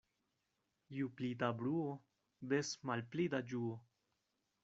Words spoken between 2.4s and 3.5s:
des malpli da